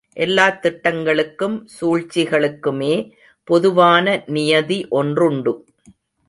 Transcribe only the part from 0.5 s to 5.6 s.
திட்டங்களுக்கும் சூழ்ச்சிகளுக்குமே பொதுவான நியதி ஒன்றுண்டு.